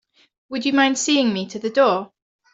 Would 0.49 0.65
you 0.65 0.73
mind 0.73 0.97
seeing 0.97 1.31
me 1.31 1.45
to 1.49 1.59
the 1.59 1.69
door? 1.69 2.11